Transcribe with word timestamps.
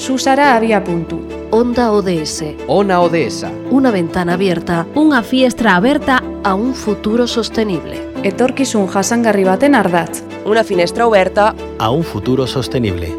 Susara 0.00 0.56
había 0.56 0.82
punto. 0.82 1.20
Onda 1.50 1.92
ODS. 1.92 2.56
Ona 2.68 3.02
ODS. 3.02 3.44
Una 3.70 3.90
ventana 3.90 4.32
abierta 4.32 4.86
Unha 4.96 5.20
fiestra 5.20 5.76
aberta 5.76 6.24
a 6.40 6.56
un 6.56 6.72
futuro 6.72 7.28
sostenible. 7.28 8.00
Etorkizun 8.24 8.88
jasangarri 8.88 9.44
baten 9.44 9.76
ardatz. 9.76 10.24
Una 10.48 10.64
finestra 10.64 11.04
oberta 11.04 11.52
a 11.76 11.90
un 11.92 12.00
futuro 12.00 12.48
sostenible. 12.48 13.12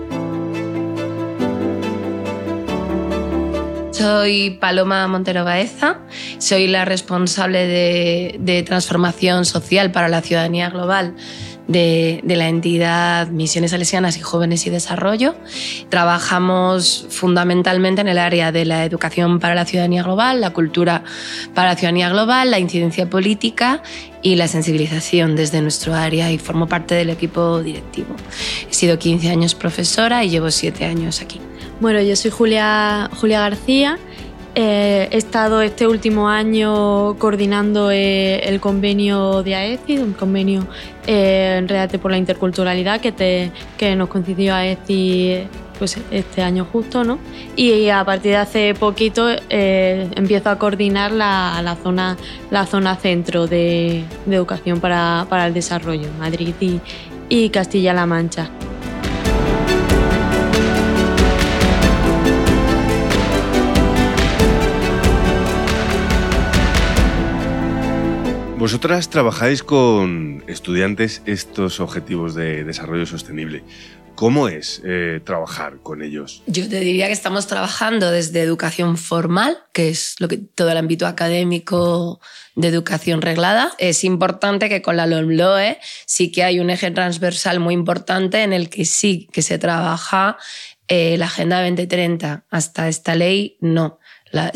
Soy 3.93 4.57
Paloma 4.57 5.05
Montero 5.05 5.45
Baeza, 5.45 6.01
soy 6.39 6.65
la 6.65 6.85
responsable 6.85 7.67
de, 7.67 8.35
de 8.39 8.63
transformación 8.63 9.45
social 9.45 9.91
para 9.91 10.09
la 10.09 10.21
ciudadanía 10.21 10.71
global 10.71 11.13
de, 11.67 12.21
la 12.25 12.47
entidad 12.47 13.27
Misiones 13.27 13.71
Salesianas 13.71 14.17
y 14.17 14.21
Jóvenes 14.21 14.65
y 14.67 14.69
Desarrollo. 14.69 15.35
Trabajamos 15.89 17.05
fundamentalmente 17.09 18.01
en 18.01 18.07
el 18.07 18.17
área 18.17 18.51
de 18.51 18.65
la 18.65 18.85
educación 18.85 19.39
para 19.39 19.55
la 19.55 19.65
ciudadanía 19.65 20.03
global, 20.03 20.41
la 20.41 20.51
cultura 20.51 21.03
para 21.53 21.69
la 21.69 21.75
ciudadanía 21.75 22.09
global, 22.09 22.51
la 22.51 22.59
incidencia 22.59 23.09
política 23.09 23.81
y 24.21 24.35
la 24.35 24.47
sensibilización 24.47 25.35
desde 25.35 25.61
nuestro 25.61 25.93
área 25.93 26.31
y 26.31 26.37
formo 26.37 26.67
parte 26.67 26.95
del 26.95 27.09
equipo 27.09 27.61
directivo. 27.61 28.15
He 28.69 28.73
sido 28.73 28.99
15 28.99 29.29
años 29.29 29.55
profesora 29.55 30.23
y 30.23 30.29
llevo 30.29 30.51
7 30.51 30.85
años 30.85 31.21
aquí. 31.21 31.39
Bueno, 31.79 31.99
yo 32.01 32.15
soy 32.15 32.29
Julia, 32.29 33.09
Julia 33.19 33.39
García. 33.39 33.97
Eh, 34.53 35.07
he 35.11 35.17
estado 35.17 35.61
este 35.61 35.87
último 35.87 36.27
año 36.27 37.15
coordinando 37.17 37.89
eh, 37.89 38.39
el 38.49 38.59
convenio 38.59 39.43
de 39.43 39.55
AECI, 39.55 39.99
un 39.99 40.13
convenio 40.13 40.67
eh, 41.07 41.55
en 41.57 41.69
Redate 41.69 41.99
por 41.99 42.11
la 42.11 42.17
Interculturalidad 42.17 42.99
que, 42.99 43.95
nos 43.95 44.09
concedió 44.09 44.53
AECI 44.53 45.47
pues, 45.79 45.97
este 46.11 46.41
año 46.41 46.67
justo, 46.69 47.05
¿no? 47.05 47.17
Y 47.55 47.87
a 47.89 48.03
partir 48.03 48.31
de 48.31 48.37
hace 48.37 48.73
poquito 48.73 49.29
empiezo 49.49 50.49
a 50.49 50.59
coordinar 50.59 51.13
la, 51.13 51.77
zona, 51.81 52.17
la 52.49 52.65
zona 52.65 52.97
centro 52.97 53.47
de, 53.47 54.03
educación 54.29 54.81
para, 54.81 55.47
el 55.47 55.53
desarrollo, 55.53 56.09
Madrid 56.19 56.53
y 57.29 57.49
Castilla-La 57.49 58.05
Mancha. 58.05 58.49
Vosotras 68.61 69.09
trabajáis 69.09 69.63
con 69.63 70.43
estudiantes 70.45 71.23
estos 71.25 71.79
objetivos 71.79 72.35
de 72.35 72.63
desarrollo 72.63 73.07
sostenible. 73.07 73.63
¿Cómo 74.13 74.49
es 74.49 74.83
eh, 74.85 75.19
trabajar 75.25 75.79
con 75.81 76.03
ellos? 76.03 76.43
Yo 76.45 76.69
te 76.69 76.79
diría 76.79 77.07
que 77.07 77.11
estamos 77.11 77.47
trabajando 77.47 78.11
desde 78.11 78.39
educación 78.43 78.97
formal, 78.97 79.57
que 79.73 79.89
es 79.89 80.15
lo 80.19 80.27
que 80.27 80.37
todo 80.37 80.69
el 80.69 80.77
ámbito 80.77 81.07
académico 81.07 82.21
de 82.53 82.67
educación 82.67 83.23
reglada. 83.23 83.71
Es 83.79 84.03
importante 84.03 84.69
que 84.69 84.83
con 84.83 84.95
la 84.95 85.07
LOMLOE 85.07 85.79
sí 86.05 86.31
que 86.31 86.43
hay 86.43 86.59
un 86.59 86.69
eje 86.69 86.91
transversal 86.91 87.59
muy 87.59 87.73
importante 87.73 88.43
en 88.43 88.53
el 88.53 88.69
que 88.69 88.85
sí 88.85 89.27
que 89.33 89.41
se 89.41 89.57
trabaja 89.57 90.37
eh, 90.87 91.17
la 91.17 91.25
Agenda 91.25 91.63
2030. 91.63 92.45
Hasta 92.51 92.89
esta 92.89 93.15
ley 93.15 93.57
no 93.59 94.00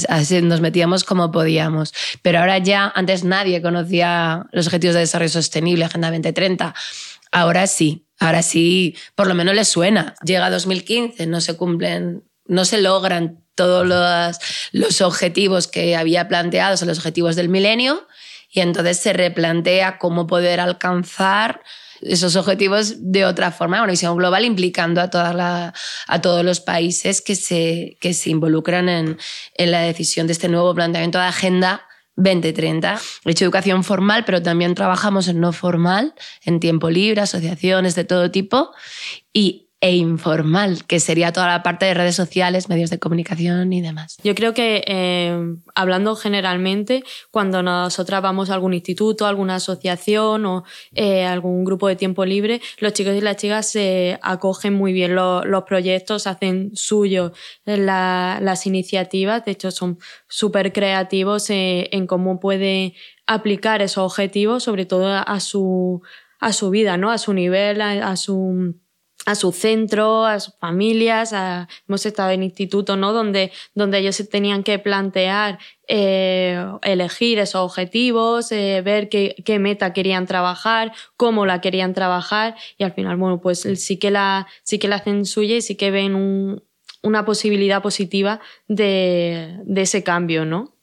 así 0.10 0.42
nos 0.42 0.62
metíamos 0.62 1.04
como 1.04 1.32
podíamos. 1.32 1.94
Pero 2.22 2.40
ahora 2.40 2.58
ya, 2.58 2.92
antes 2.96 3.24
nadie 3.24 3.62
conocía 3.62 4.46
los 4.52 4.68
Objetivos 4.68 4.94
de 4.94 5.02
Desarrollo 5.02 5.30
Sostenible, 5.30 5.86
Agenda 5.86 6.10
2030. 6.10 6.74
Ahora 7.32 7.68
sí, 7.68 8.06
ahora 8.20 8.42
sí, 8.42 8.96
por 9.16 9.28
lo 9.28 9.36
menos 9.36 9.56
les 9.56 9.68
suena. 9.68 10.16
Llega 10.24 10.50
2015, 10.50 11.28
no 11.28 11.42
se 11.42 11.56
cumplen, 11.58 12.24
no 12.46 12.66
se 12.66 12.82
logran 12.82 13.44
todos 13.56 13.86
los, 13.86 14.38
los 14.72 15.02
objetivos 15.02 15.68
que 15.68 15.96
había 15.96 16.28
planteados, 16.28 16.82
los 16.84 16.98
objetivos 16.98 17.36
del 17.36 17.50
milenio, 17.50 18.08
y 18.50 18.62
entonces 18.62 19.00
se 19.00 19.14
replantea 19.14 19.98
cómo 19.98 20.28
poder 20.28 20.60
alcanzar 20.60 21.62
esos 22.02 22.36
objetivos 22.36 22.96
de 23.12 23.26
otra 23.26 23.52
forma, 23.52 23.82
una 23.82 23.92
visión 23.92 24.18
global 24.18 24.46
implicando 24.46 25.02
a, 25.02 25.74
a 26.08 26.22
todos 26.22 26.44
los 26.44 26.60
países 26.60 27.22
que 27.22 27.36
se, 27.36 27.98
que 28.00 28.14
se 28.14 28.30
involucran 28.30 28.90
en, 28.90 29.18
en 29.56 29.72
la 29.72 29.82
decisión 29.82 30.28
de 30.28 30.34
este 30.34 30.50
nuevo 30.50 30.74
planteamiento 30.74 31.18
de 31.18 31.26
agenda 31.26 31.86
2030. 32.16 33.00
He 33.26 33.32
hecho 33.32 33.46
educación 33.46 33.84
formal, 33.84 34.24
pero 34.26 34.42
también 34.42 34.74
trabajamos 34.76 35.28
en 35.28 35.40
no 35.40 35.52
formal, 35.52 36.14
en 36.44 36.60
tiempo 36.60 36.90
libre, 36.90 37.22
asociaciones 37.22 37.96
de 37.96 38.06
todo 38.06 38.32
tipo. 38.32 38.72
Y 39.34 39.65
e 39.86 39.98
informal, 39.98 40.84
que 40.88 41.00
sería 41.00 41.32
toda 41.32 41.46
la 41.46 41.62
parte 41.62 41.86
de 41.86 41.94
redes 41.94 42.16
sociales, 42.16 42.70
medios 42.70 42.90
de 42.90 42.98
comunicación 42.98 43.72
y 43.72 43.82
demás. 43.82 44.18
Yo 44.24 44.34
creo 44.34 44.56
que, 44.56 44.84
eh, 44.88 45.38
hablando 45.76 46.16
generalmente, 46.16 47.04
cuando 47.30 47.62
nosotras 47.62 48.24
vamos 48.24 48.50
a 48.50 48.56
algún 48.56 48.74
instituto, 48.74 49.28
alguna 49.28 49.58
asociación 49.58 50.48
o 50.48 50.64
eh, 50.96 51.24
algún 51.24 51.64
grupo 51.64 51.88
de 51.88 51.96
tiempo 51.96 52.26
libre, 52.26 52.62
los 52.80 52.94
chicos 52.94 53.14
y 53.14 53.22
las 53.22 53.36
chicas 53.36 53.70
se 53.70 54.18
acogen 54.24 54.74
muy 54.74 54.92
bien 54.92 55.14
lo, 55.14 55.46
los 55.46 55.66
proyectos, 55.66 56.26
hacen 56.26 56.72
suyos 56.74 57.34
la, 57.66 58.40
las 58.42 58.66
iniciativas, 58.66 59.46
de 59.46 59.52
hecho 59.52 59.70
son 59.70 60.00
súper 60.28 60.74
creativos 60.74 61.52
eh, 61.52 61.90
en 61.92 62.08
cómo 62.08 62.40
puede 62.40 62.96
aplicar 63.28 63.84
esos 63.84 64.04
objetivos, 64.04 64.64
sobre 64.64 64.88
todo 64.88 65.14
a 65.16 65.40
su, 65.40 66.02
a 66.40 66.54
su 66.54 66.72
vida, 66.72 66.98
¿no? 66.98 67.12
a 67.12 67.20
su 67.20 67.34
nivel, 67.34 67.82
a 67.82 68.16
su 68.16 68.74
a 69.26 69.36
su 69.36 69.52
centro, 69.52 70.26
a 70.26 70.40
sus 70.40 70.56
familias, 70.56 71.34
a, 71.34 71.68
hemos 71.88 72.06
estado 72.06 72.30
en 72.30 72.44
instituto, 72.44 72.96
¿no? 72.96 73.12
Donde, 73.12 73.52
donde 73.74 73.98
ellos 73.98 74.16
se 74.16 74.26
tenían 74.26 74.64
que 74.64 74.80
plantear, 74.80 75.60
eh, 75.88 76.64
elegir 76.84 77.40
esos 77.40 77.62
objetivos, 77.62 78.52
eh, 78.52 78.82
ver 78.84 79.10
qué, 79.10 79.36
qué, 79.44 79.60
meta 79.60 79.94
querían 79.94 80.28
trabajar, 80.28 80.94
cómo 81.18 81.46
la 81.46 81.60
querían 81.62 81.94
trabajar 81.94 82.56
y 82.78 82.84
al 82.84 82.94
final, 82.94 83.18
bueno, 83.18 83.42
pues 83.42 83.68
sí 83.76 83.98
que 83.98 84.12
la, 84.12 84.48
sí 84.64 84.80
que 84.80 84.88
la 84.88 84.98
hacen 84.98 85.26
suya 85.26 85.58
y 85.58 85.62
sí 85.62 85.76
que 85.76 85.92
ven 85.92 86.16
un, 86.16 86.64
una 87.02 87.26
posibilidad 87.26 87.82
positiva 87.82 88.40
de, 88.68 89.60
de 89.64 89.82
ese 89.82 90.04
cambio, 90.04 90.46
¿no? 90.46 90.75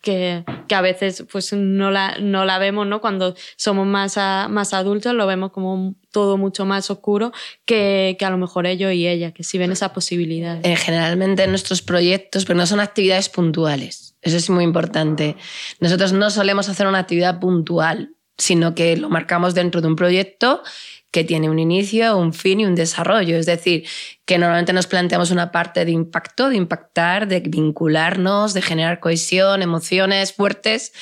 Que, 0.00 0.44
que, 0.68 0.74
a 0.76 0.80
veces 0.80 1.24
pues 1.30 1.52
no 1.52 1.90
la, 1.90 2.18
no 2.20 2.44
la 2.44 2.58
vemos, 2.58 2.86
¿no? 2.86 3.00
Cuando 3.00 3.34
somos 3.56 3.86
más, 3.86 4.16
a, 4.16 4.46
más 4.48 4.72
adultos 4.72 5.12
lo 5.12 5.26
vemos 5.26 5.50
como 5.50 5.96
todo 6.12 6.36
mucho 6.36 6.64
más 6.64 6.88
oscuro 6.90 7.32
que, 7.64 8.16
que, 8.18 8.24
a 8.24 8.30
lo 8.30 8.38
mejor 8.38 8.66
ellos 8.66 8.92
y 8.92 9.08
ella, 9.08 9.32
que 9.32 9.42
sí 9.42 9.58
ven 9.58 9.72
esa 9.72 9.92
posibilidad. 9.92 10.64
Eh, 10.64 10.76
generalmente 10.76 11.46
nuestros 11.48 11.82
proyectos, 11.82 12.44
pero 12.44 12.56
no 12.56 12.66
son 12.66 12.78
actividades 12.80 13.28
puntuales. 13.28 14.16
Eso 14.22 14.36
es 14.36 14.50
muy 14.50 14.64
importante. 14.64 15.36
Nosotros 15.80 16.12
no 16.12 16.30
solemos 16.30 16.68
hacer 16.68 16.86
una 16.86 16.98
actividad 16.98 17.40
puntual, 17.40 18.16
sino 18.38 18.74
que 18.74 18.96
lo 18.96 19.10
marcamos 19.10 19.54
dentro 19.54 19.80
de 19.80 19.88
un 19.88 19.96
proyecto 19.96 20.62
que 21.10 21.24
tiene 21.24 21.48
un 21.48 21.58
inicio, 21.58 22.16
un 22.16 22.32
fin 22.32 22.60
y 22.60 22.66
un 22.66 22.74
desarrollo. 22.74 23.36
Es 23.36 23.46
decir, 23.46 23.86
que 24.24 24.38
normalmente 24.38 24.72
nos 24.72 24.86
planteamos 24.86 25.30
una 25.30 25.50
parte 25.50 25.84
de 25.84 25.90
impacto, 25.90 26.48
de 26.48 26.56
impactar, 26.56 27.26
de 27.28 27.40
vincularnos, 27.40 28.54
de 28.54 28.62
generar 28.62 29.00
cohesión, 29.00 29.62
emociones 29.62 30.32
fuertes. 30.32 30.92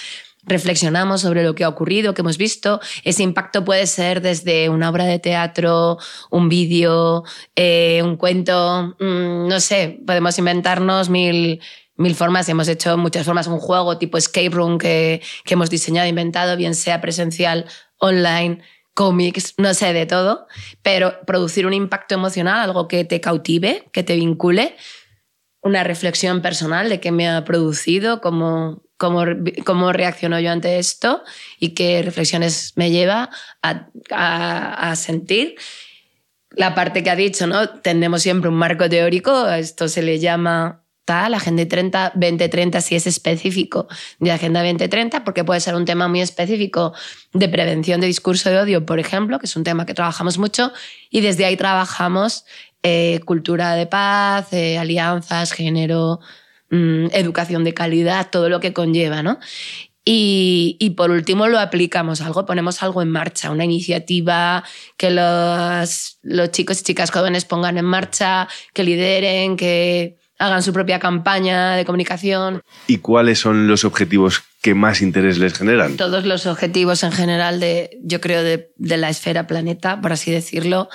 Reflexionamos 0.44 1.22
sobre 1.22 1.42
lo 1.42 1.56
que 1.56 1.64
ha 1.64 1.68
ocurrido, 1.68 2.14
que 2.14 2.22
hemos 2.22 2.38
visto. 2.38 2.80
Ese 3.02 3.24
impacto 3.24 3.64
puede 3.64 3.88
ser 3.88 4.22
desde 4.22 4.68
una 4.68 4.90
obra 4.90 5.04
de 5.04 5.18
teatro, 5.18 5.98
un 6.30 6.48
vídeo, 6.48 7.24
eh, 7.56 8.00
un 8.04 8.16
cuento, 8.16 8.94
mmm, 9.00 9.48
no 9.48 9.58
sé, 9.58 9.98
podemos 10.06 10.38
inventarnos 10.38 11.10
mil, 11.10 11.60
mil 11.96 12.14
formas. 12.14 12.48
Hemos 12.48 12.68
hecho 12.68 12.96
muchas 12.96 13.24
formas, 13.24 13.46
un 13.46 13.58
juego 13.58 13.98
tipo 13.98 14.18
escape 14.18 14.50
room 14.50 14.78
que, 14.78 15.22
que 15.44 15.54
hemos 15.54 15.70
diseñado, 15.70 16.08
inventado, 16.08 16.56
bien 16.56 16.74
sea 16.74 17.00
presencial, 17.00 17.66
online 17.98 18.62
cómics, 18.96 19.52
no 19.58 19.74
sé, 19.74 19.92
de 19.92 20.06
todo, 20.06 20.46
pero 20.80 21.20
producir 21.26 21.66
un 21.66 21.74
impacto 21.74 22.14
emocional, 22.14 22.60
algo 22.60 22.88
que 22.88 23.04
te 23.04 23.20
cautive, 23.20 23.86
que 23.92 24.02
te 24.02 24.16
vincule, 24.16 24.74
una 25.60 25.84
reflexión 25.84 26.40
personal 26.40 26.88
de 26.88 26.98
qué 26.98 27.12
me 27.12 27.28
ha 27.28 27.44
producido, 27.44 28.22
cómo, 28.22 28.82
cómo, 28.96 29.24
cómo 29.66 29.92
reacciono 29.92 30.40
yo 30.40 30.50
ante 30.50 30.78
esto 30.78 31.22
y 31.60 31.74
qué 31.74 32.00
reflexiones 32.02 32.72
me 32.76 32.90
lleva 32.90 33.28
a, 33.60 33.88
a, 34.10 34.90
a 34.90 34.96
sentir. 34.96 35.56
La 36.52 36.74
parte 36.74 37.02
que 37.02 37.10
ha 37.10 37.16
dicho, 37.16 37.46
¿no? 37.46 37.68
Tenemos 37.68 38.22
siempre 38.22 38.48
un 38.48 38.56
marco 38.56 38.88
teórico, 38.88 39.46
esto 39.50 39.88
se 39.88 40.00
le 40.00 40.18
llama 40.20 40.85
tal, 41.06 41.32
Agenda 41.34 41.66
30, 41.66 42.12
2030 42.14 42.80
si 42.82 42.96
es 42.96 43.06
específico 43.06 43.88
de 44.18 44.32
Agenda 44.32 44.60
2030, 44.60 45.24
porque 45.24 45.44
puede 45.44 45.60
ser 45.60 45.74
un 45.74 45.86
tema 45.86 46.08
muy 46.08 46.20
específico 46.20 46.92
de 47.32 47.48
prevención 47.48 48.00
de 48.02 48.08
discurso 48.08 48.50
de 48.50 48.58
odio, 48.58 48.84
por 48.84 48.98
ejemplo, 48.98 49.38
que 49.38 49.46
es 49.46 49.56
un 49.56 49.64
tema 49.64 49.86
que 49.86 49.94
trabajamos 49.94 50.36
mucho, 50.36 50.72
y 51.08 51.22
desde 51.22 51.46
ahí 51.46 51.56
trabajamos 51.56 52.44
eh, 52.82 53.20
cultura 53.24 53.74
de 53.74 53.86
paz, 53.86 54.52
eh, 54.52 54.78
alianzas, 54.78 55.52
género, 55.52 56.20
mm, 56.70 57.06
educación 57.12 57.64
de 57.64 57.72
calidad, 57.72 58.28
todo 58.30 58.48
lo 58.48 58.60
que 58.60 58.72
conlleva, 58.72 59.22
¿no? 59.22 59.38
Y, 60.08 60.94
por 60.96 61.10
último 61.10 61.48
lo 61.48 61.58
aplicamos 61.58 62.20
algo, 62.20 62.46
ponemos 62.46 62.80
algo 62.84 63.02
en 63.02 63.10
marcha, 63.10 63.50
una 63.50 63.64
iniciativa 63.64 64.62
que 64.96 65.10
los, 65.10 66.18
los 66.22 66.50
chicos 66.52 66.80
y 66.80 66.84
chicas 66.84 67.10
jóvenes 67.10 67.44
pongan 67.44 67.76
en 67.76 67.86
marcha, 67.86 68.46
que 68.72 68.84
lideren, 68.84 69.56
que 69.56 70.16
hagan 70.38 70.62
su 70.62 70.72
propia 70.72 70.98
campaña 70.98 71.76
de 71.76 71.84
comunicación. 71.84 72.62
¿Y 72.86 72.98
cuáles 72.98 73.38
son 73.38 73.68
los 73.68 73.84
objetivos 73.84 74.42
que 74.62 74.74
más 74.74 75.00
interés 75.00 75.38
les 75.38 75.54
generan? 75.54 75.96
Todos 75.96 76.24
los 76.24 76.46
objetivos 76.46 77.02
en 77.02 77.12
general 77.12 77.60
de, 77.60 77.98
yo 78.02 78.20
creo, 78.20 78.42
de, 78.42 78.72
de 78.76 78.96
la 78.96 79.08
esfera 79.08 79.46
planeta, 79.46 80.00
por 80.00 80.12
así 80.12 80.30
decirlo, 80.30 80.88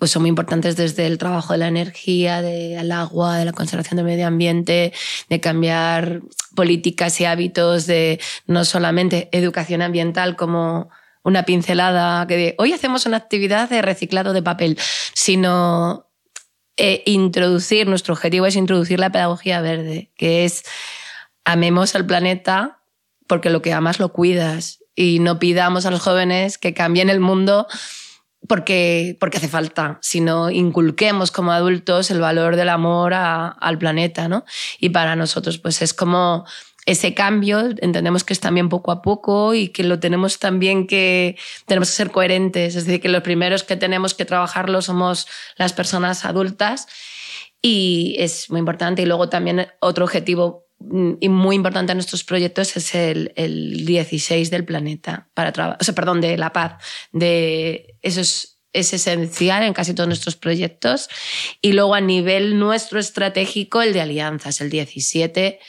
pues 0.00 0.10
son 0.10 0.22
muy 0.22 0.30
importantes 0.30 0.76
desde 0.76 1.06
el 1.06 1.18
trabajo 1.18 1.52
de 1.52 1.58
la 1.58 1.68
energía, 1.68 2.40
del 2.40 2.90
agua, 2.90 3.36
de 3.36 3.44
la 3.44 3.52
conservación 3.52 3.96
del 3.96 4.06
medio 4.06 4.26
ambiente, 4.26 4.94
de 5.28 5.40
cambiar 5.40 6.22
políticas 6.56 7.20
y 7.20 7.26
hábitos 7.26 7.86
de 7.86 8.18
no 8.46 8.64
solamente 8.64 9.28
educación 9.30 9.82
ambiental 9.82 10.36
como 10.36 10.88
una 11.22 11.44
pincelada 11.44 12.26
que 12.26 12.36
de, 12.36 12.54
hoy 12.58 12.72
hacemos 12.72 13.04
una 13.04 13.18
actividad 13.18 13.68
de 13.68 13.82
reciclado 13.82 14.32
de 14.32 14.42
papel, 14.42 14.78
sino 15.12 16.09
eh, 16.76 17.02
introducir, 17.06 17.86
nuestro 17.86 18.14
objetivo 18.14 18.46
es 18.46 18.56
introducir 18.56 18.98
la 19.00 19.12
pedagogía 19.12 19.60
verde, 19.60 20.10
que 20.16 20.44
es 20.44 20.64
amemos 21.44 21.94
al 21.94 22.06
planeta 22.06 22.80
porque 23.26 23.50
lo 23.50 23.62
que 23.62 23.72
amas 23.72 24.00
lo 24.00 24.12
cuidas 24.12 24.80
y 24.94 25.18
no 25.20 25.38
pidamos 25.38 25.86
a 25.86 25.90
los 25.90 26.00
jóvenes 26.00 26.58
que 26.58 26.74
cambien 26.74 27.10
el 27.10 27.20
mundo 27.20 27.66
porque, 28.48 29.16
porque 29.20 29.36
hace 29.36 29.48
falta, 29.48 29.98
sino 30.02 30.50
inculquemos 30.50 31.30
como 31.30 31.52
adultos 31.52 32.10
el 32.10 32.20
valor 32.20 32.56
del 32.56 32.70
amor 32.70 33.12
al 33.14 33.78
planeta, 33.78 34.28
¿no? 34.28 34.44
Y 34.78 34.88
para 34.88 35.14
nosotros, 35.14 35.58
pues 35.58 35.82
es 35.82 35.94
como 35.94 36.44
ese 36.86 37.14
cambio, 37.14 37.60
entendemos 37.78 38.24
que 38.24 38.32
es 38.32 38.40
también 38.40 38.68
poco 38.68 38.90
a 38.90 39.02
poco 39.02 39.54
y 39.54 39.68
que 39.68 39.84
lo 39.84 40.00
tenemos 40.00 40.38
también 40.38 40.86
que, 40.86 41.36
tenemos 41.66 41.90
que 41.90 41.96
ser 41.96 42.10
coherentes, 42.10 42.74
es 42.74 42.86
decir, 42.86 43.00
que 43.00 43.08
los 43.08 43.22
primeros 43.22 43.62
que 43.62 43.76
tenemos 43.76 44.14
que 44.14 44.24
trabajarlo 44.24 44.82
somos 44.82 45.26
las 45.56 45.72
personas 45.72 46.24
adultas 46.24 46.86
y 47.62 48.16
es 48.18 48.50
muy 48.50 48.58
importante. 48.58 49.02
Y 49.02 49.06
luego 49.06 49.28
también 49.28 49.68
otro 49.80 50.04
objetivo 50.04 50.70
Mm, 50.80 51.12
y 51.20 51.28
muy 51.28 51.56
importante 51.56 51.92
en 51.92 51.98
nuestros 51.98 52.24
proyectos 52.24 52.74
es 52.76 52.94
el, 52.94 53.32
el 53.36 53.84
16 53.84 54.50
del 54.50 54.64
planeta, 54.64 55.28
para 55.34 55.76
o 55.78 55.84
sea, 55.84 55.94
perdón, 55.94 56.20
de 56.20 56.38
la 56.38 56.52
paz. 56.52 56.82
De, 57.12 57.96
eso 58.00 58.22
es, 58.22 58.62
es 58.72 58.92
esencial 58.94 59.62
en 59.62 59.74
casi 59.74 59.94
todos 59.94 60.08
nuestros 60.08 60.36
proyectos. 60.36 61.08
Y 61.60 61.72
luego 61.72 61.94
a 61.94 62.00
nivel 62.00 62.58
nuestro 62.58 62.98
estratégico, 62.98 63.82
el 63.82 63.92
de 63.92 64.00
alianzas, 64.00 64.60
el 64.62 64.70
17 64.70 65.60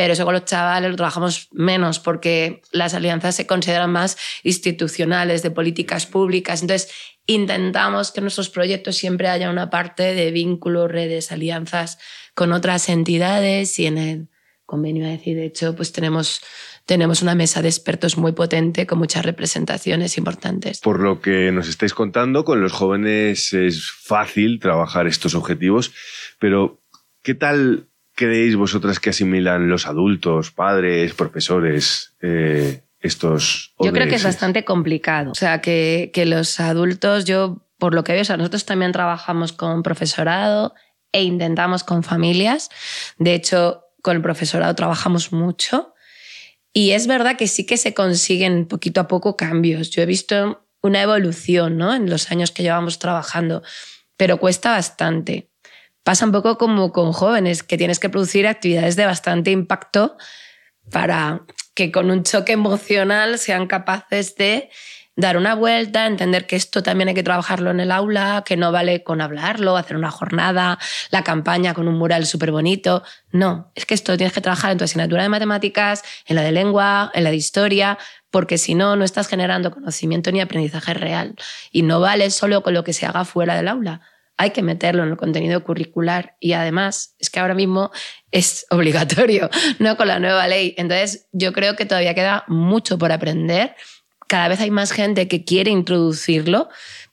pero 0.00 0.14
eso 0.14 0.24
con 0.24 0.32
los 0.32 0.46
chavales 0.46 0.90
lo 0.90 0.96
trabajamos 0.96 1.48
menos 1.52 1.98
porque 1.98 2.62
las 2.72 2.94
alianzas 2.94 3.34
se 3.36 3.46
consideran 3.46 3.92
más 3.92 4.16
institucionales, 4.44 5.42
de 5.42 5.50
políticas 5.50 6.06
públicas. 6.06 6.62
Entonces, 6.62 6.90
intentamos 7.26 8.10
que 8.10 8.20
en 8.20 8.24
nuestros 8.24 8.48
proyectos 8.48 8.96
siempre 8.96 9.28
haya 9.28 9.50
una 9.50 9.68
parte 9.68 10.14
de 10.14 10.30
vínculos, 10.30 10.90
redes, 10.90 11.32
alianzas 11.32 11.98
con 12.34 12.52
otras 12.52 12.88
entidades 12.88 13.78
y 13.78 13.88
en 13.88 13.98
el 13.98 14.28
convenio 14.64 15.04
a 15.04 15.10
decir, 15.10 15.36
de 15.36 15.44
hecho, 15.44 15.76
pues 15.76 15.92
tenemos, 15.92 16.40
tenemos 16.86 17.20
una 17.20 17.34
mesa 17.34 17.60
de 17.60 17.68
expertos 17.68 18.16
muy 18.16 18.32
potente 18.32 18.86
con 18.86 18.96
muchas 18.96 19.22
representaciones 19.26 20.16
importantes. 20.16 20.80
Por 20.80 21.00
lo 21.00 21.20
que 21.20 21.52
nos 21.52 21.68
estáis 21.68 21.92
contando, 21.92 22.46
con 22.46 22.62
los 22.62 22.72
jóvenes 22.72 23.52
es 23.52 23.90
fácil 23.90 24.60
trabajar 24.60 25.06
estos 25.06 25.34
objetivos, 25.34 25.92
pero 26.38 26.80
¿qué 27.22 27.34
tal 27.34 27.89
creéis 28.20 28.56
vosotras 28.56 29.00
que 29.00 29.10
asimilan 29.10 29.68
los 29.68 29.86
adultos, 29.86 30.50
padres, 30.50 31.14
profesores? 31.14 32.14
Eh, 32.20 32.82
estos 33.00 33.72
Yo 33.80 33.92
creo 33.92 34.08
que 34.08 34.16
es 34.16 34.24
bastante 34.24 34.64
complicado. 34.64 35.30
O 35.30 35.34
sea, 35.34 35.62
que, 35.62 36.10
que 36.12 36.26
los 36.26 36.60
adultos, 36.60 37.24
yo 37.24 37.66
por 37.78 37.94
lo 37.94 38.04
que 38.04 38.12
veo, 38.12 38.22
o 38.22 38.24
sea, 38.26 38.36
nosotros 38.36 38.66
también 38.66 38.92
trabajamos 38.92 39.54
con 39.54 39.82
profesorado 39.82 40.74
e 41.12 41.22
intentamos 41.22 41.82
con 41.82 42.02
familias. 42.02 42.68
De 43.18 43.32
hecho, 43.32 43.84
con 44.02 44.16
el 44.16 44.22
profesorado 44.22 44.74
trabajamos 44.74 45.32
mucho 45.32 45.94
y 46.72 46.92
es 46.92 47.06
verdad 47.06 47.36
que 47.36 47.48
sí 47.48 47.66
que 47.66 47.76
se 47.76 47.94
consiguen 47.94 48.66
poquito 48.66 49.00
a 49.00 49.08
poco 49.08 49.36
cambios. 49.36 49.90
Yo 49.90 50.02
he 50.02 50.06
visto 50.06 50.66
una 50.82 51.02
evolución 51.02 51.76
¿no? 51.76 51.94
en 51.94 52.08
los 52.08 52.30
años 52.30 52.52
que 52.52 52.62
llevamos 52.62 52.98
trabajando, 52.98 53.62
pero 54.16 54.38
cuesta 54.38 54.70
bastante. 54.70 55.49
Pasa 56.02 56.24
un 56.24 56.32
poco 56.32 56.58
como 56.58 56.92
con 56.92 57.12
jóvenes, 57.12 57.62
que 57.62 57.76
tienes 57.76 57.98
que 57.98 58.08
producir 58.08 58.46
actividades 58.46 58.96
de 58.96 59.06
bastante 59.06 59.50
impacto 59.50 60.16
para 60.90 61.42
que 61.74 61.92
con 61.92 62.10
un 62.10 62.22
choque 62.24 62.52
emocional 62.52 63.38
sean 63.38 63.66
capaces 63.66 64.34
de 64.36 64.70
dar 65.16 65.36
una 65.36 65.54
vuelta, 65.54 66.06
entender 66.06 66.46
que 66.46 66.56
esto 66.56 66.82
también 66.82 67.08
hay 67.08 67.14
que 67.14 67.22
trabajarlo 67.22 67.70
en 67.70 67.80
el 67.80 67.92
aula, 67.92 68.42
que 68.44 68.56
no 68.56 68.72
vale 68.72 69.04
con 69.04 69.20
hablarlo, 69.20 69.76
hacer 69.76 69.96
una 69.96 70.10
jornada, 70.10 70.78
la 71.10 71.22
campaña 71.22 71.74
con 71.74 71.88
un 71.88 71.96
mural 71.96 72.26
súper 72.26 72.50
bonito. 72.50 73.02
No, 73.30 73.70
es 73.74 73.86
que 73.86 73.94
esto 73.94 74.16
tienes 74.16 74.32
que 74.32 74.40
trabajar 74.40 74.72
en 74.72 74.78
tu 74.78 74.84
asignatura 74.84 75.22
de 75.22 75.28
matemáticas, 75.28 76.02
en 76.26 76.36
la 76.36 76.42
de 76.42 76.52
lengua, 76.52 77.10
en 77.14 77.24
la 77.24 77.30
de 77.30 77.36
historia, 77.36 77.98
porque 78.30 78.58
si 78.58 78.74
no, 78.74 78.96
no 78.96 79.04
estás 79.04 79.28
generando 79.28 79.70
conocimiento 79.70 80.32
ni 80.32 80.40
aprendizaje 80.40 80.94
real. 80.94 81.34
Y 81.70 81.82
no 81.82 82.00
vale 82.00 82.30
solo 82.30 82.62
con 82.62 82.74
lo 82.74 82.84
que 82.84 82.92
se 82.92 83.06
haga 83.06 83.24
fuera 83.24 83.54
del 83.54 83.68
aula. 83.68 84.00
Hay 84.40 84.50
que 84.50 84.62
meterlo 84.62 85.02
en 85.02 85.10
el 85.10 85.16
contenido 85.16 85.62
curricular 85.62 86.36
y 86.40 86.52
además 86.52 87.14
es 87.18 87.28
que 87.28 87.40
ahora 87.40 87.54
mismo 87.54 87.90
es 88.30 88.66
obligatorio, 88.70 89.50
no 89.78 89.96
con 89.96 90.08
la 90.08 90.18
nueva 90.18 90.48
ley. 90.48 90.74
Entonces, 90.78 91.28
yo 91.32 91.52
creo 91.52 91.76
que 91.76 91.84
todavía 91.86 92.14
queda 92.14 92.44
mucho 92.48 92.98
por 92.98 93.12
aprender 93.12 93.74
cada 94.30 94.46
vez 94.46 94.60
hay 94.60 94.70
más 94.70 94.92
gente 94.92 95.26
que 95.26 95.44
quiere 95.44 95.72
introducirlo, 95.72 96.68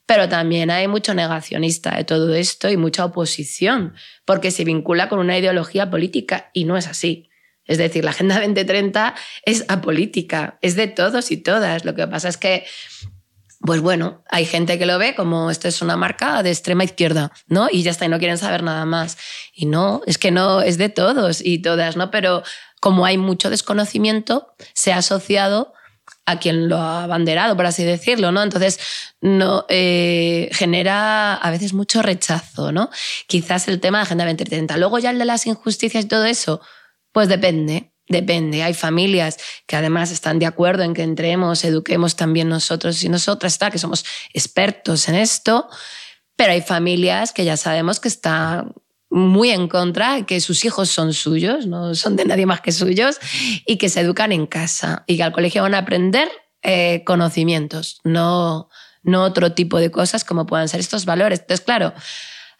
pero 0.06 0.28
también 0.28 0.70
hay 0.70 0.86
mucho 0.86 1.14
negacionista 1.14 1.96
de 1.96 2.04
todo 2.04 2.32
esto 2.32 2.70
y 2.70 2.76
mucha 2.76 3.04
oposición, 3.04 3.94
porque 4.24 4.52
se 4.52 4.62
vincula 4.62 5.08
con 5.08 5.18
una 5.18 5.36
ideología 5.36 5.90
política 5.90 6.48
y 6.52 6.64
no 6.64 6.76
es 6.76 6.86
así. 6.86 7.28
Es 7.64 7.76
decir, 7.76 8.04
la 8.04 8.12
Agenda 8.12 8.36
2030 8.36 9.16
es 9.44 9.64
apolítica, 9.66 10.60
es 10.62 10.76
de 10.76 10.86
todos 10.86 11.32
y 11.32 11.38
todas. 11.38 11.84
Lo 11.84 11.96
que 11.96 12.06
pasa 12.06 12.28
es 12.28 12.36
que, 12.36 12.64
pues 13.60 13.80
bueno, 13.80 14.22
hay 14.30 14.44
gente 14.46 14.78
que 14.78 14.86
lo 14.86 14.98
ve 14.98 15.14
como 15.14 15.50
esto 15.50 15.66
es 15.68 15.82
una 15.82 15.96
marca 15.96 16.42
de 16.42 16.50
extrema 16.50 16.84
izquierda, 16.84 17.32
¿no? 17.48 17.68
Y 17.70 17.82
ya 17.82 17.90
está, 17.90 18.04
y 18.04 18.08
no 18.08 18.18
quieren 18.18 18.38
saber 18.38 18.62
nada 18.62 18.84
más. 18.84 19.18
Y 19.52 19.66
no, 19.66 20.02
es 20.06 20.16
que 20.18 20.30
no, 20.30 20.62
es 20.62 20.78
de 20.78 20.88
todos 20.88 21.40
y 21.44 21.58
todas, 21.58 21.96
¿no? 21.96 22.10
Pero 22.10 22.42
como 22.80 23.04
hay 23.04 23.18
mucho 23.18 23.50
desconocimiento, 23.50 24.54
se 24.74 24.92
ha 24.92 24.98
asociado 24.98 25.72
a 26.24 26.38
quien 26.38 26.68
lo 26.68 26.76
ha 26.76 27.04
abanderado, 27.04 27.56
por 27.56 27.66
así 27.66 27.84
decirlo, 27.84 28.30
¿no? 28.32 28.42
Entonces, 28.42 28.78
no, 29.20 29.66
eh, 29.68 30.48
genera 30.52 31.34
a 31.34 31.50
veces 31.50 31.72
mucho 31.72 32.02
rechazo, 32.02 32.70
¿no? 32.70 32.90
Quizás 33.26 33.66
el 33.66 33.80
tema 33.80 33.98
de 33.98 34.02
Agenda 34.02 34.24
2030. 34.24 34.76
Luego 34.76 34.98
ya 34.98 35.10
el 35.10 35.18
de 35.18 35.24
las 35.24 35.46
injusticias 35.46 36.04
y 36.04 36.08
todo 36.08 36.26
eso, 36.26 36.60
pues 37.12 37.28
depende, 37.28 37.92
depende. 38.08 38.62
Hay 38.62 38.74
familias 38.74 39.38
que 39.66 39.76
además 39.76 40.10
están 40.10 40.38
de 40.38 40.46
acuerdo 40.46 40.82
en 40.82 40.94
que 40.94 41.02
entremos, 41.02 41.64
eduquemos 41.64 42.16
también 42.16 42.48
nosotros 42.48 43.02
y 43.02 43.08
nosotras, 43.08 43.52
está, 43.52 43.70
que 43.70 43.78
somos 43.78 44.04
expertos 44.32 45.08
en 45.08 45.14
esto, 45.14 45.68
pero 46.36 46.52
hay 46.52 46.62
familias 46.62 47.32
que 47.32 47.44
ya 47.44 47.56
sabemos 47.56 48.00
que 48.00 48.08
están 48.08 48.74
muy 49.10 49.50
en 49.50 49.68
contra, 49.68 50.26
que 50.26 50.40
sus 50.40 50.64
hijos 50.64 50.90
son 50.90 51.14
suyos, 51.14 51.66
no 51.66 51.94
son 51.94 52.16
de 52.16 52.24
nadie 52.24 52.46
más 52.46 52.60
que 52.60 52.72
suyos, 52.72 53.18
y 53.66 53.76
que 53.76 53.88
se 53.88 54.00
educan 54.00 54.32
en 54.32 54.46
casa 54.46 55.04
y 55.06 55.16
que 55.16 55.22
al 55.22 55.32
colegio 55.32 55.62
van 55.62 55.74
a 55.74 55.78
aprender 55.78 56.28
eh, 56.62 57.02
conocimientos, 57.04 58.00
no, 58.04 58.68
no 59.02 59.22
otro 59.22 59.52
tipo 59.52 59.78
de 59.78 59.90
cosas 59.90 60.24
como 60.24 60.46
puedan 60.46 60.68
ser 60.68 60.80
estos 60.80 61.04
valores. 61.04 61.40
Entonces, 61.40 61.64
claro, 61.64 61.94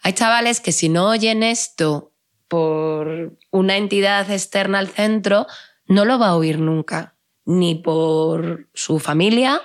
hay 0.01 0.13
chavales 0.13 0.59
que 0.59 0.71
si 0.71 0.89
no 0.89 1.09
oyen 1.09 1.43
esto 1.43 2.08
por 2.49 3.37
una 3.51 3.77
entidad 3.77 4.29
externa 4.29 4.79
al 4.79 4.89
centro, 4.89 5.47
no 5.85 6.03
lo 6.03 6.19
va 6.19 6.29
a 6.29 6.35
oír 6.35 6.59
nunca, 6.59 7.15
ni 7.45 7.75
por 7.75 8.67
su 8.73 8.99
familia, 8.99 9.61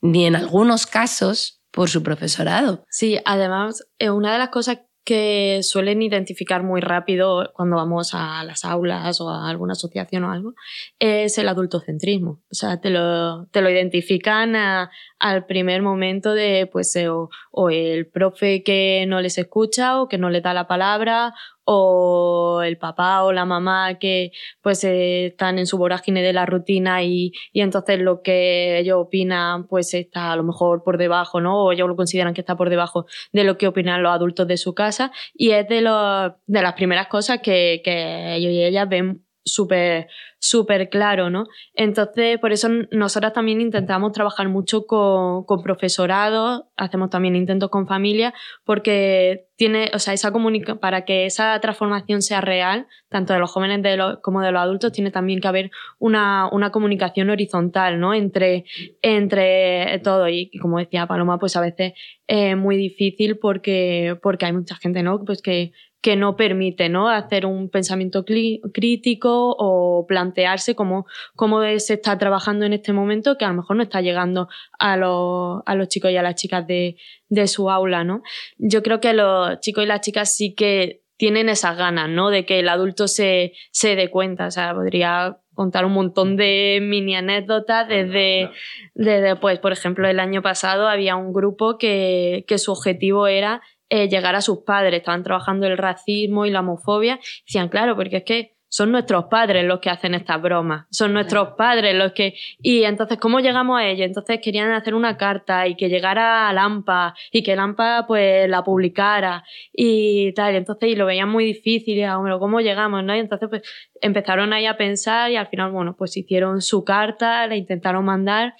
ni 0.00 0.26
en 0.26 0.36
algunos 0.36 0.86
casos 0.86 1.60
por 1.72 1.90
su 1.90 2.02
profesorado. 2.02 2.84
Sí, 2.88 3.18
además, 3.24 3.84
eh, 3.98 4.10
una 4.10 4.32
de 4.32 4.38
las 4.38 4.50
cosas 4.50 4.78
que 5.06 5.60
suelen 5.62 6.02
identificar 6.02 6.64
muy 6.64 6.80
rápido 6.80 7.52
cuando 7.54 7.76
vamos 7.76 8.10
a 8.12 8.42
las 8.42 8.64
aulas 8.64 9.20
o 9.20 9.30
a 9.30 9.48
alguna 9.48 9.74
asociación 9.74 10.24
o 10.24 10.32
algo, 10.32 10.54
es 10.98 11.38
el 11.38 11.48
adultocentrismo. 11.48 12.42
O 12.50 12.54
sea, 12.54 12.80
te 12.80 12.90
lo, 12.90 13.46
te 13.52 13.60
lo 13.60 13.70
identifican 13.70 14.56
al 14.56 15.46
primer 15.46 15.80
momento 15.80 16.34
de, 16.34 16.68
pues, 16.70 16.96
eh, 16.96 17.08
o, 17.08 17.30
o 17.58 17.70
el 17.70 18.06
profe 18.06 18.62
que 18.62 19.06
no 19.08 19.22
les 19.22 19.38
escucha 19.38 20.02
o 20.02 20.08
que 20.08 20.18
no 20.18 20.28
les 20.28 20.42
da 20.42 20.52
la 20.52 20.68
palabra 20.68 21.32
o 21.64 22.60
el 22.62 22.76
papá 22.76 23.24
o 23.24 23.32
la 23.32 23.46
mamá 23.46 23.98
que 23.98 24.30
pues 24.60 24.84
están 24.84 25.58
en 25.58 25.66
su 25.66 25.78
vorágine 25.78 26.20
de 26.20 26.34
la 26.34 26.44
rutina 26.44 27.02
y, 27.02 27.32
y, 27.54 27.62
entonces 27.62 27.98
lo 27.98 28.20
que 28.20 28.78
ellos 28.78 28.98
opinan 28.98 29.66
pues 29.68 29.94
está 29.94 30.32
a 30.32 30.36
lo 30.36 30.42
mejor 30.42 30.84
por 30.84 30.98
debajo, 30.98 31.40
¿no? 31.40 31.64
O 31.64 31.72
ellos 31.72 31.88
lo 31.88 31.96
consideran 31.96 32.34
que 32.34 32.42
está 32.42 32.56
por 32.56 32.68
debajo 32.68 33.06
de 33.32 33.44
lo 33.44 33.56
que 33.56 33.68
opinan 33.68 34.02
los 34.02 34.12
adultos 34.12 34.46
de 34.46 34.58
su 34.58 34.74
casa 34.74 35.10
y 35.32 35.52
es 35.52 35.66
de, 35.66 35.80
lo, 35.80 36.36
de 36.46 36.62
las 36.62 36.74
primeras 36.74 37.08
cosas 37.08 37.40
que, 37.42 37.80
que 37.82 38.34
ellos 38.34 38.52
y 38.52 38.64
ellas 38.64 38.86
ven 38.86 39.24
súper 39.46 40.08
súper 40.48 40.88
claro, 40.88 41.30
¿no? 41.30 41.44
Entonces, 41.74 42.38
por 42.38 42.52
eso 42.52 42.68
nosotras 42.90 43.32
también 43.32 43.60
intentamos 43.60 44.12
trabajar 44.12 44.48
mucho 44.48 44.86
con, 44.86 45.44
con 45.44 45.62
profesorado, 45.62 46.70
hacemos 46.76 47.10
también 47.10 47.36
intentos 47.36 47.70
con 47.70 47.86
familia, 47.86 48.34
porque 48.64 49.46
tiene, 49.56 49.90
o 49.94 49.98
sea, 49.98 50.12
esa 50.12 50.32
comunica 50.32 50.76
para 50.76 51.04
que 51.04 51.24
esa 51.24 51.58
transformación 51.60 52.20
sea 52.20 52.40
real, 52.40 52.86
tanto 53.08 53.32
de 53.32 53.38
los 53.38 53.50
jóvenes 53.50 53.80
como 54.22 54.42
de 54.42 54.52
los 54.52 54.60
adultos, 54.60 54.92
tiene 54.92 55.10
también 55.10 55.40
que 55.40 55.48
haber 55.48 55.70
una, 55.98 56.48
una 56.52 56.70
comunicación 56.70 57.30
horizontal, 57.30 57.98
¿no? 57.98 58.12
Entre, 58.12 58.64
entre 59.00 59.98
todo. 60.04 60.28
Y, 60.28 60.50
como 60.60 60.78
decía 60.78 61.06
Paloma, 61.06 61.38
pues 61.38 61.56
a 61.56 61.62
veces 61.62 61.94
es 62.26 62.56
muy 62.56 62.76
difícil 62.76 63.38
porque, 63.38 64.18
porque 64.22 64.46
hay 64.46 64.52
mucha 64.52 64.76
gente, 64.76 65.02
¿no? 65.02 65.24
Pues 65.24 65.40
que 65.40 65.72
que 66.06 66.14
no 66.14 66.36
permite 66.36 66.88
¿no? 66.88 67.08
hacer 67.08 67.46
un 67.46 67.68
pensamiento 67.68 68.24
crítico 68.24 69.56
o 69.58 70.06
plantearse 70.06 70.76
cómo, 70.76 71.04
cómo 71.34 71.62
se 71.80 71.94
está 71.94 72.16
trabajando 72.16 72.64
en 72.64 72.74
este 72.74 72.92
momento 72.92 73.36
que 73.36 73.44
a 73.44 73.48
lo 73.48 73.54
mejor 73.54 73.74
no 73.74 73.82
está 73.82 74.00
llegando 74.02 74.48
a 74.78 74.96
los, 74.96 75.64
a 75.66 75.74
los 75.74 75.88
chicos 75.88 76.12
y 76.12 76.16
a 76.16 76.22
las 76.22 76.36
chicas 76.36 76.64
de, 76.64 76.96
de 77.28 77.48
su 77.48 77.72
aula. 77.72 78.04
¿no? 78.04 78.22
Yo 78.56 78.84
creo 78.84 79.00
que 79.00 79.14
los 79.14 79.58
chicos 79.58 79.82
y 79.82 79.88
las 79.88 80.00
chicas 80.00 80.32
sí 80.32 80.54
que 80.54 81.02
tienen 81.16 81.48
esas 81.48 81.76
ganas, 81.76 82.08
¿no? 82.08 82.30
De 82.30 82.44
que 82.44 82.60
el 82.60 82.68
adulto 82.68 83.08
se, 83.08 83.54
se 83.72 83.96
dé 83.96 84.08
cuenta. 84.08 84.46
O 84.46 84.50
sea, 84.52 84.74
podría 84.74 85.38
contar 85.54 85.86
un 85.86 85.92
montón 85.92 86.36
de 86.36 86.78
mini 86.82 87.16
anécdotas 87.16 87.88
desde, 87.88 88.50
desde, 88.94 89.34
pues, 89.36 89.58
por 89.58 89.72
ejemplo, 89.72 90.06
el 90.06 90.20
año 90.20 90.42
pasado 90.42 90.86
había 90.86 91.16
un 91.16 91.32
grupo 91.32 91.78
que, 91.78 92.44
que 92.46 92.58
su 92.58 92.70
objetivo 92.70 93.26
era 93.26 93.62
eh, 93.88 94.08
llegar 94.08 94.34
a 94.34 94.40
sus 94.40 94.64
padres, 94.64 95.00
estaban 95.00 95.22
trabajando 95.22 95.66
el 95.66 95.78
racismo 95.78 96.46
y 96.46 96.50
la 96.50 96.60
homofobia, 96.60 97.18
decían, 97.46 97.68
claro, 97.68 97.96
porque 97.96 98.18
es 98.18 98.24
que 98.24 98.56
son 98.68 98.90
nuestros 98.90 99.26
padres 99.26 99.64
los 99.64 99.80
que 99.80 99.90
hacen 99.90 100.14
estas 100.14 100.42
bromas, 100.42 100.86
son 100.90 101.12
nuestros 101.12 101.50
padres 101.56 101.94
los 101.94 102.12
que... 102.12 102.34
Y 102.58 102.82
entonces, 102.82 103.18
¿cómo 103.18 103.40
llegamos 103.40 103.78
a 103.78 103.86
ello? 103.86 104.04
Entonces 104.04 104.40
querían 104.42 104.72
hacer 104.72 104.94
una 104.94 105.16
carta 105.16 105.66
y 105.66 105.76
que 105.76 105.88
llegara 105.88 106.48
a 106.48 106.52
Lampa 106.52 107.14
y 107.30 107.42
que 107.42 107.54
Lampa 107.54 108.04
pues 108.06 108.48
la 108.50 108.64
publicara 108.64 109.44
y 109.72 110.32
tal, 110.34 110.56
entonces 110.56 110.90
y 110.90 110.96
lo 110.96 111.06
veían 111.06 111.28
muy 111.28 111.44
difícil 111.44 111.96
y 111.96 112.02
ah, 112.02 112.18
¿cómo 112.38 112.60
llegamos? 112.60 113.04
¿no? 113.04 113.14
Y 113.14 113.20
entonces 113.20 113.48
pues 113.48 113.62
empezaron 114.00 114.52
ahí 114.52 114.66
a 114.66 114.76
pensar 114.76 115.30
y 115.30 115.36
al 115.36 115.46
final, 115.46 115.70
bueno, 115.70 115.94
pues 115.96 116.16
hicieron 116.16 116.60
su 116.60 116.84
carta, 116.84 117.46
la 117.46 117.56
intentaron 117.56 118.04
mandar 118.04 118.54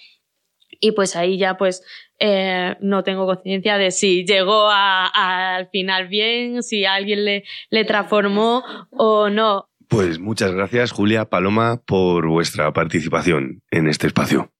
y 0.79 0.91
pues 0.91 1.15
ahí 1.15 1.37
ya 1.37 1.57
pues 1.57 1.83
eh, 2.19 2.75
no 2.81 3.03
tengo 3.03 3.25
conciencia 3.25 3.77
de 3.77 3.91
si 3.91 4.25
llegó 4.25 4.69
al 4.71 5.69
final 5.69 6.07
bien, 6.07 6.63
si 6.63 6.85
alguien 6.85 7.25
le, 7.25 7.43
le 7.69 7.85
transformó 7.85 8.63
o 8.91 9.29
no. 9.29 9.69
Pues 9.87 10.19
muchas 10.19 10.51
gracias 10.51 10.91
Julia 10.91 11.25
Paloma 11.25 11.81
por 11.85 12.27
vuestra 12.27 12.73
participación 12.73 13.61
en 13.71 13.87
este 13.87 14.07
espacio. 14.07 14.51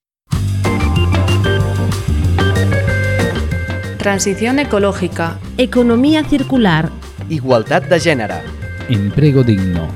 Transición 3.98 4.58
ecológica. 4.58 5.38
Economía 5.58 6.24
circular. 6.24 6.88
Igualdad 7.28 7.82
de 7.82 8.00
género. 8.00 8.36
Empleo 8.88 9.42
digno. 9.42 9.88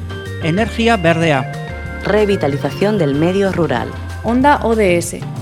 Energía 0.42 0.96
verdea. 0.96 1.50
Revitalización 2.04 2.98
del 2.98 3.14
medio 3.14 3.52
rural. 3.52 3.88
Onda 4.24 4.58
ODS 4.64 5.16